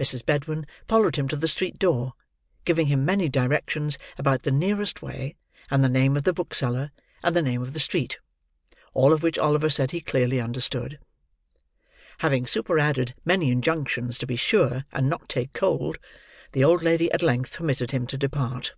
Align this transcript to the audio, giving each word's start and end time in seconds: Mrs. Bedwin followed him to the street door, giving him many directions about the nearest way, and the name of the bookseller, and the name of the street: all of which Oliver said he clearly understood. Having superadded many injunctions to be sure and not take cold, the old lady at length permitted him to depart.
Mrs. 0.00 0.24
Bedwin 0.24 0.66
followed 0.86 1.16
him 1.16 1.28
to 1.28 1.36
the 1.36 1.46
street 1.46 1.78
door, 1.78 2.14
giving 2.64 2.86
him 2.86 3.04
many 3.04 3.28
directions 3.28 3.98
about 4.16 4.44
the 4.44 4.50
nearest 4.50 5.02
way, 5.02 5.36
and 5.70 5.84
the 5.84 5.90
name 5.90 6.16
of 6.16 6.22
the 6.22 6.32
bookseller, 6.32 6.90
and 7.22 7.36
the 7.36 7.42
name 7.42 7.60
of 7.60 7.74
the 7.74 7.78
street: 7.78 8.18
all 8.94 9.12
of 9.12 9.22
which 9.22 9.38
Oliver 9.38 9.68
said 9.68 9.90
he 9.90 10.00
clearly 10.00 10.40
understood. 10.40 10.98
Having 12.20 12.46
superadded 12.46 13.14
many 13.26 13.50
injunctions 13.50 14.16
to 14.16 14.26
be 14.26 14.36
sure 14.36 14.86
and 14.90 15.10
not 15.10 15.28
take 15.28 15.52
cold, 15.52 15.98
the 16.52 16.64
old 16.64 16.82
lady 16.82 17.12
at 17.12 17.20
length 17.20 17.52
permitted 17.58 17.90
him 17.90 18.06
to 18.06 18.16
depart. 18.16 18.74